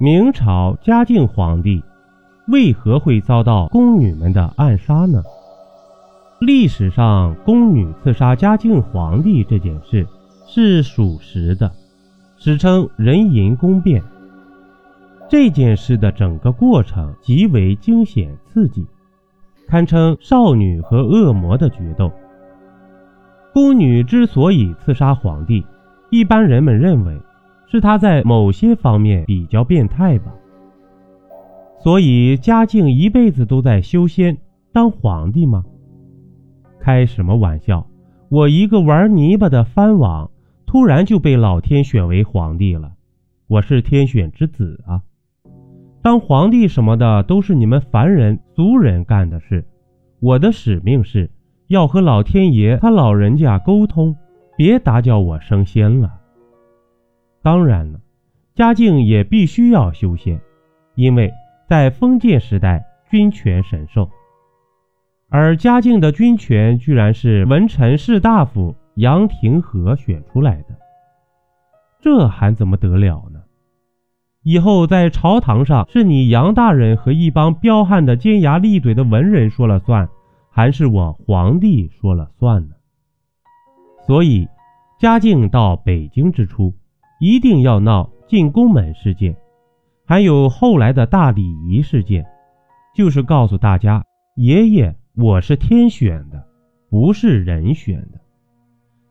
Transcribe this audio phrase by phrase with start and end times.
[0.00, 1.82] 明朝嘉靖皇帝
[2.46, 5.24] 为何会遭到宫女们的暗杀呢？
[6.38, 10.06] 历史上宫女刺杀嘉靖皇帝这件事
[10.46, 11.72] 是属实的，
[12.36, 14.00] 史称人淫宫变。
[15.28, 18.86] 这件事的整个过程极为惊险刺激，
[19.66, 22.12] 堪称少女和恶魔的决斗。
[23.52, 25.66] 宫女之所以刺杀皇帝，
[26.10, 27.20] 一般人们认为。
[27.70, 30.32] 是他在某些方面比较变态吧，
[31.80, 34.38] 所以嘉靖一辈子都在修仙
[34.72, 35.64] 当皇帝吗？
[36.80, 37.86] 开什么玩笑！
[38.30, 40.30] 我一个玩泥巴的藩王，
[40.66, 42.92] 突然就被老天选为皇帝了，
[43.46, 45.02] 我是天选之子啊！
[46.02, 49.66] 当皇帝什么的都是你们凡人俗人干的事，
[50.20, 51.30] 我的使命是
[51.66, 54.16] 要和老天爷他老人家沟通，
[54.56, 56.17] 别打搅我升仙了。
[57.48, 58.00] 当然了，
[58.54, 60.38] 嘉靖也必须要修仙，
[60.96, 61.32] 因为
[61.66, 64.10] 在封建时代，君权神授，
[65.30, 70.76] 而嘉靖的军权居然是文臣士大夫杨廷和选出来的，
[72.02, 73.40] 这还怎么得了呢？
[74.42, 80.06] 以后在朝堂上，是你杨大人和一帮彪悍的尖牙利嘴的文人说了算，
[80.50, 82.74] 还是我皇帝说了算呢？
[84.06, 84.46] 所以，
[85.00, 86.74] 嘉靖到北京之初。
[87.18, 89.36] 一定要闹进宫门事件，
[90.06, 92.24] 还有后来的大礼仪事件，
[92.94, 94.04] 就是告诉大家，
[94.36, 96.46] 爷爷我是天选的，
[96.88, 98.20] 不是人选的。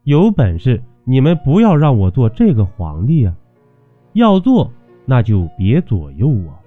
[0.03, 3.35] 有本事你们不要让我做这个皇帝啊！
[4.13, 4.71] 要做
[5.05, 6.57] 那就别左右我。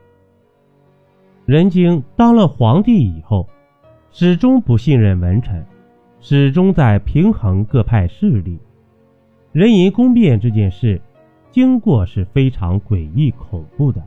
[1.46, 3.48] 任京当了皇帝以后，
[4.10, 5.64] 始终不信任文臣，
[6.20, 8.58] 始终在平衡各派势力。
[9.52, 11.00] 人淫宫变这件事。
[11.50, 14.02] 经过是非常诡异恐怖的。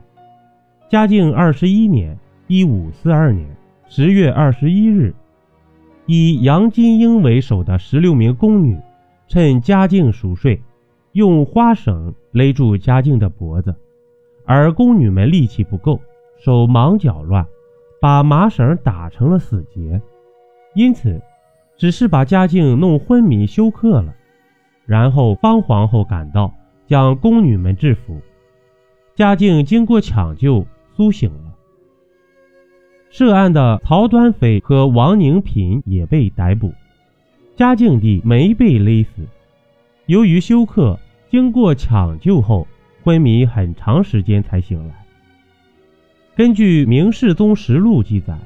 [0.88, 3.48] 嘉靖二十一年（一五四二年）
[3.88, 5.14] 十月二十一日，
[6.06, 8.78] 以杨金英为首的十六名宫女，
[9.28, 10.60] 趁嘉靖熟睡，
[11.12, 13.74] 用花绳勒住嘉靖的脖子，
[14.44, 16.00] 而宫女们力气不够，
[16.38, 17.46] 手忙脚乱，
[18.00, 20.00] 把麻绳打成了死结，
[20.74, 21.20] 因此
[21.76, 24.14] 只是把嘉靖弄昏迷休克了。
[24.86, 26.52] 然后方皇后赶到。
[26.86, 28.20] 将宫女们制服，
[29.14, 31.54] 嘉靖经过抢救苏醒了。
[33.10, 36.72] 涉案的曹端妃和王宁嫔也被逮捕，
[37.56, 39.26] 嘉靖帝没被勒死，
[40.06, 40.98] 由于休克，
[41.30, 42.66] 经过抢救后
[43.02, 45.06] 昏迷很长时间才醒来。
[46.34, 48.36] 根据《明世宗实录》记载，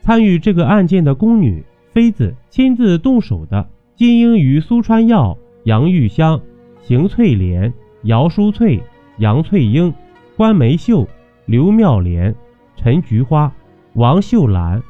[0.00, 1.62] 参与这个案件的宫女
[1.92, 6.40] 妃子亲自动手的，金英于苏川耀、杨玉香。
[6.82, 7.72] 邢翠莲、
[8.04, 8.82] 姚淑翠、
[9.18, 9.92] 杨翠英、
[10.36, 11.06] 关梅秀、
[11.46, 12.34] 刘妙莲、
[12.76, 13.52] 陈菊花、
[13.94, 14.82] 王秀兰，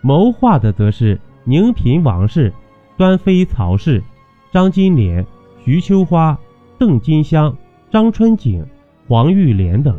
[0.00, 2.52] 谋划的则是宁嫔王氏、
[2.96, 4.02] 端妃曹氏、
[4.52, 5.26] 张金莲、
[5.64, 6.38] 徐秋花、
[6.78, 7.56] 邓金香、
[7.90, 8.64] 张春景、
[9.08, 9.98] 黄玉莲等，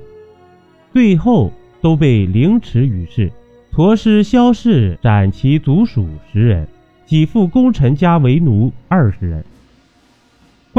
[0.93, 3.31] 最后都被凌迟于世。
[3.71, 6.67] 驼尸萧氏斩其族属十人，
[7.07, 9.43] 给付功臣家为奴二十人。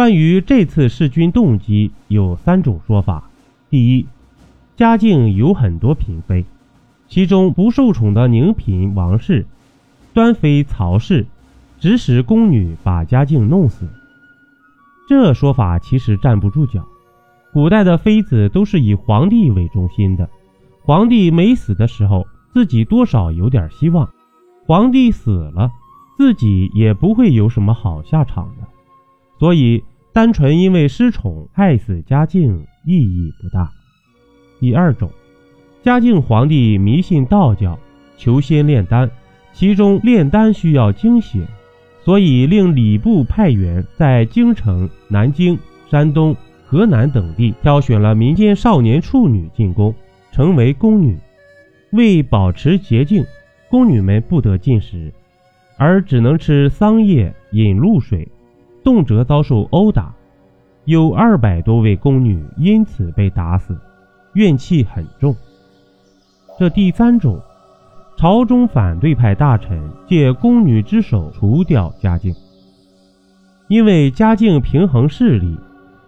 [0.00, 3.28] 关于这次弑君动机有三种说法：
[3.68, 4.06] 第一，
[4.74, 6.46] 嘉靖有很多嫔妃，
[7.06, 9.44] 其中不受宠的宁嫔王氏、
[10.14, 11.26] 端妃曹氏，
[11.78, 13.86] 指使宫女把嘉靖弄死。
[15.06, 16.82] 这说法其实站不住脚。
[17.52, 20.30] 古代的妃子都是以皇帝为中心的，
[20.80, 24.06] 皇帝没死的时候，自己多少有点希望；
[24.64, 25.70] 皇帝死了，
[26.16, 28.66] 自己也不会有什么好下场的。
[29.38, 33.70] 所以，单纯因为失宠害死嘉靖意义不大。
[34.58, 35.10] 第二种，
[35.82, 37.78] 嘉靖皇帝迷信道教，
[38.16, 39.08] 求仙炼丹，
[39.52, 41.46] 其中炼丹需要精血，
[42.04, 45.56] 所以令礼部派员在京城、南京、
[45.88, 49.94] 山东、河南等地挑选了民间少年处女进宫，
[50.32, 51.16] 成为宫女。
[51.92, 53.24] 为保持洁净，
[53.68, 55.12] 宫女们不得进食，
[55.76, 58.28] 而只能吃桑叶、饮露水。
[58.82, 60.14] 动辄遭受殴打，
[60.84, 63.78] 有二百多位宫女因此被打死，
[64.34, 65.34] 怨气很重。
[66.58, 67.40] 这第三种，
[68.16, 72.34] 朝中反对派大臣借宫女之手除掉嘉靖，
[73.68, 75.58] 因为嘉靖平衡势力，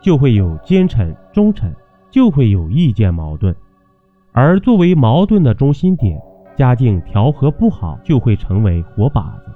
[0.00, 1.75] 就会有奸臣忠臣，
[2.10, 3.54] 就会有意见矛盾，
[4.32, 6.20] 而作为矛盾的中心点，
[6.56, 9.50] 嘉靖调和不好，就会成为活靶子。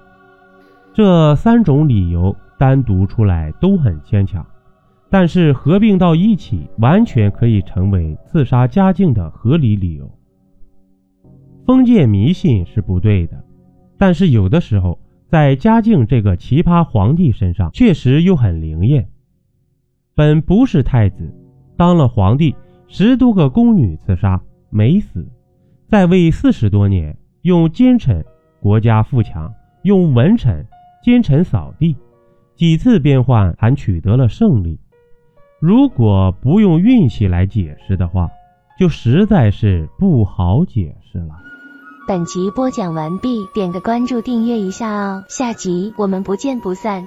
[0.94, 2.34] 这三种理由。
[2.58, 4.44] 单独出来都很牵强，
[5.10, 10.10] 但是合并到一起，完全可以成为刺杀嘉靖的合理理由。
[11.64, 13.44] 封建迷信是不对的，
[13.98, 14.98] 但是有的时候
[15.28, 19.08] 在嘉靖这个奇葩皇帝身上，确实又很灵验。
[20.14, 21.34] 本不是太子，
[21.76, 22.54] 当了皇帝，
[22.86, 25.28] 十多个宫女刺杀没死，
[25.88, 28.24] 在位四十多年，用奸臣
[28.60, 30.64] 国家富强，用文臣
[31.02, 31.96] 奸臣扫地，
[32.56, 34.80] 几次变换还取得了胜利。
[35.60, 38.30] 如果不用运气来解释的话，
[38.78, 41.34] 就实在是不好解释了。
[42.08, 47.06] 本集播讲完毕，点个关注，订阅一下哦，下集我们不见不散。